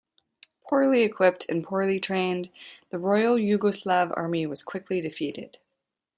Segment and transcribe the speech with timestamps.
[0.67, 2.49] Poorly equipped and poorly trained,
[2.89, 5.59] the Royal Yugoslav Army was quickly defeated.